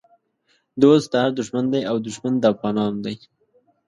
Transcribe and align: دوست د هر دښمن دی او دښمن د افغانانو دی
دوست 0.81 1.07
د 1.11 1.13
هر 1.23 1.31
دښمن 1.39 1.65
دی 1.73 1.81
او 1.89 1.95
دښمن 2.05 2.33
د 2.39 2.43
افغانانو 2.53 2.99
دی 3.05 3.15